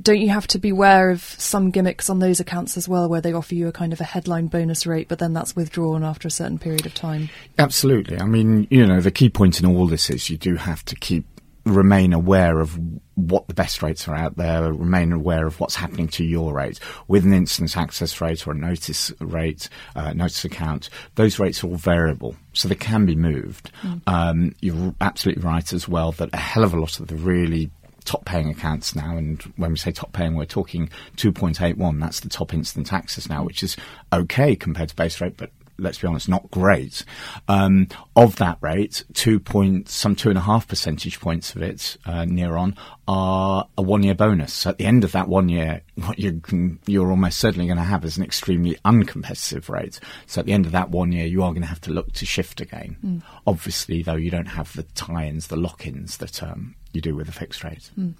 don't 0.00 0.20
you 0.20 0.30
have 0.30 0.46
to 0.48 0.58
beware 0.58 1.10
of 1.10 1.22
some 1.22 1.70
gimmicks 1.70 2.08
on 2.08 2.18
those 2.18 2.40
accounts 2.40 2.76
as 2.76 2.88
well, 2.88 3.08
where 3.08 3.20
they 3.20 3.32
offer 3.32 3.54
you 3.54 3.68
a 3.68 3.72
kind 3.72 3.92
of 3.92 4.00
a 4.00 4.04
headline 4.04 4.46
bonus 4.46 4.86
rate, 4.86 5.08
but 5.08 5.18
then 5.18 5.32
that's 5.32 5.56
withdrawn 5.56 6.04
after 6.04 6.28
a 6.28 6.30
certain 6.30 6.58
period 6.58 6.86
of 6.86 6.94
time? 6.94 7.28
Absolutely. 7.58 8.18
I 8.18 8.24
mean, 8.24 8.66
you 8.70 8.86
know, 8.86 9.00
the 9.00 9.10
key 9.10 9.28
point 9.28 9.60
in 9.60 9.66
all 9.66 9.86
this 9.86 10.10
is 10.10 10.30
you 10.30 10.36
do 10.36 10.56
have 10.56 10.84
to 10.86 10.96
keep 10.96 11.26
remain 11.64 12.12
aware 12.12 12.58
of 12.58 12.78
what 13.14 13.46
the 13.46 13.54
best 13.54 13.82
rates 13.82 14.08
are 14.08 14.14
out 14.14 14.36
there, 14.36 14.72
remain 14.72 15.12
aware 15.12 15.46
of 15.46 15.60
what's 15.60 15.76
happening 15.76 16.08
to 16.08 16.24
your 16.24 16.52
rate. 16.52 16.80
With 17.06 17.24
an 17.24 17.32
instant 17.32 17.76
access 17.76 18.20
rate 18.20 18.46
or 18.46 18.52
a 18.52 18.56
notice 18.56 19.12
rate, 19.20 19.68
uh, 19.94 20.12
notice 20.12 20.44
account, 20.44 20.88
those 21.14 21.38
rates 21.38 21.62
are 21.62 21.68
all 21.68 21.76
variable, 21.76 22.34
so 22.52 22.68
they 22.68 22.74
can 22.74 23.06
be 23.06 23.14
moved. 23.14 23.70
Mm. 23.82 24.02
Um, 24.06 24.54
you're 24.60 24.94
absolutely 25.00 25.44
right 25.44 25.72
as 25.72 25.86
well 25.86 26.12
that 26.12 26.30
a 26.32 26.38
hell 26.38 26.64
of 26.64 26.74
a 26.74 26.80
lot 26.80 26.98
of 26.98 27.06
the 27.06 27.14
really 27.14 27.70
top 28.02 28.24
paying 28.24 28.50
accounts 28.50 28.94
now, 28.94 29.16
and 29.16 29.42
when 29.56 29.70
we 29.70 29.76
say 29.76 29.92
top 29.92 30.12
paying, 30.12 30.34
we're 30.34 30.44
talking 30.44 30.88
2.81. 31.16 32.00
That's 32.00 32.20
the 32.20 32.28
top 32.28 32.54
instant 32.54 32.92
access 32.92 33.28
now, 33.28 33.44
which 33.44 33.62
is 33.62 33.76
okay 34.12 34.56
compared 34.56 34.90
to 34.90 34.96
base 34.96 35.20
rate, 35.20 35.36
but 35.36 35.50
let's 35.78 35.98
be 35.98 36.06
honest, 36.06 36.28
not 36.28 36.50
great. 36.50 37.04
Um, 37.48 37.88
of 38.16 38.36
that 38.36 38.58
rate, 38.60 39.04
two 39.14 39.40
point, 39.40 39.88
some 39.88 40.14
two 40.14 40.28
and 40.28 40.38
a 40.38 40.42
half 40.42 40.68
percentage 40.68 41.20
points 41.20 41.54
of 41.54 41.62
it, 41.62 41.96
uh, 42.06 42.24
near 42.24 42.56
on, 42.56 42.76
are 43.08 43.66
a 43.76 43.82
one 43.82 44.02
year 44.02 44.14
bonus. 44.14 44.52
So 44.52 44.70
at 44.70 44.78
the 44.78 44.86
end 44.86 45.04
of 45.04 45.12
that 45.12 45.28
one 45.28 45.48
year, 45.48 45.82
what 45.96 46.18
you 46.18 46.40
can, 46.40 46.78
you're 46.86 47.10
almost 47.10 47.38
certainly 47.38 47.66
going 47.66 47.78
to 47.78 47.82
have 47.82 48.04
is 48.04 48.16
an 48.16 48.24
extremely 48.24 48.76
uncompetitive 48.84 49.68
rate. 49.68 49.98
So 50.26 50.40
at 50.40 50.46
the 50.46 50.52
end 50.52 50.66
of 50.66 50.72
that 50.72 50.90
one 50.90 51.12
year, 51.12 51.26
you 51.26 51.42
are 51.42 51.50
going 51.50 51.62
to 51.62 51.68
have 51.68 51.80
to 51.82 51.92
look 51.92 52.12
to 52.14 52.26
shift 52.26 52.60
again. 52.60 52.96
Mm. 53.04 53.22
Obviously, 53.46 54.02
though, 54.02 54.16
you 54.16 54.30
don't 54.30 54.46
have 54.46 54.72
the 54.74 54.84
tie-ins, 54.94 55.48
the 55.48 55.56
lock-ins 55.56 56.18
that 56.18 56.42
um, 56.42 56.74
you 56.92 57.00
do 57.00 57.14
with 57.14 57.28
a 57.28 57.32
fixed 57.32 57.64
rate. 57.64 57.90
Mm. 57.98 58.14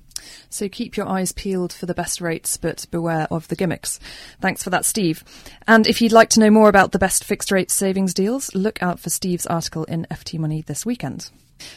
So 0.50 0.68
keep 0.68 0.96
your 0.96 1.08
eyes 1.08 1.32
peeled 1.32 1.72
for 1.72 1.86
the 1.86 1.94
best 1.94 2.20
rates, 2.20 2.56
but 2.56 2.86
beware 2.90 3.26
of 3.30 3.48
the 3.48 3.56
gimmicks. 3.56 3.98
Thanks 4.40 4.62
for 4.62 4.70
that, 4.70 4.84
Steve. 4.84 5.24
And 5.66 5.86
if 5.86 6.00
you'd 6.00 6.12
like 6.12 6.30
to 6.30 6.40
know 6.40 6.50
more 6.50 6.68
about 6.68 6.92
the 6.92 6.98
best 6.98 7.24
fixed 7.24 7.50
rate 7.50 7.70
savings 7.70 8.14
deals, 8.14 8.54
look 8.54 8.82
out 8.82 9.00
for 9.00 9.10
Steve's 9.10 9.46
article 9.46 9.84
in 9.84 10.06
FT 10.10 10.38
Money 10.38 10.62
this 10.62 10.86
weekend. 10.86 11.30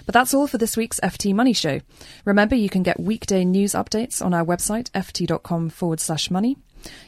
But 0.06 0.14
that's 0.14 0.34
all 0.34 0.48
for 0.48 0.58
this 0.58 0.78
week's 0.78 1.00
FT 1.02 1.34
Money 1.34 1.54
Show. 1.54 1.82
Remember, 2.24 2.56
you 2.56 2.70
can 2.70 2.84
get 2.84 3.00
weekday 3.00 3.46
news 3.46 3.74
updates 3.74 4.24
on 4.24 4.34
our 4.34 4.46
website, 4.46 4.90
ft.com 4.92 5.70
forward 5.70 6.00
slash 6.00 6.32
money. 6.32 6.58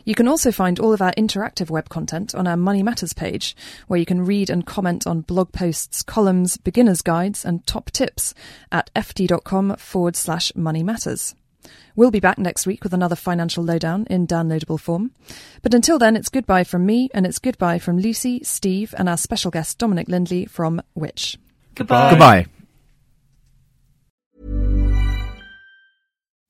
You 0.05 0.15
can 0.15 0.27
also 0.27 0.51
find 0.51 0.79
all 0.79 0.93
of 0.93 1.01
our 1.01 1.13
interactive 1.13 1.69
web 1.69 1.89
content 1.89 2.34
on 2.34 2.48
our 2.48 2.57
Money 2.57 2.84
Matters 2.84 3.13
page, 3.13 3.55
where 3.88 4.00
you 4.00 4.05
can 4.05 4.25
read 4.25 4.50
and 4.50 4.65
comment 4.65 5.05
on 5.05 5.22
blog 5.22 5.51
posts, 5.51 6.01
columns, 6.03 6.57
beginner's 6.57 7.01
guides, 7.01 7.46
and 7.46 7.65
top 7.67 7.91
tips 7.91 8.34
at 8.72 8.91
ft.com 8.96 9.75
forward 9.75 10.15
slash 10.15 10.55
money 10.55 10.84
matters. 10.84 11.36
We'll 11.96 12.12
be 12.12 12.19
back 12.19 12.38
next 12.38 12.67
week 12.67 12.84
with 12.84 12.93
another 12.93 13.15
financial 13.15 13.63
lowdown 13.63 14.05
in 14.10 14.27
downloadable 14.27 14.79
form. 14.79 15.12
But 15.62 15.74
until 15.74 15.98
then, 15.98 16.15
it's 16.15 16.29
goodbye 16.29 16.63
from 16.63 16.86
me, 16.86 17.10
and 17.13 17.25
it's 17.25 17.39
goodbye 17.39 17.79
from 17.79 17.98
Lucy, 17.98 18.43
Steve, 18.43 18.93
and 18.97 19.10
our 19.10 19.17
special 19.17 19.52
guest 19.52 19.78
Dominic 19.78 20.08
Lindley 20.08 20.45
from 20.45 20.82
Which. 20.93 21.38
Goodbye. 21.75 22.12
Goodbye. 22.12 22.45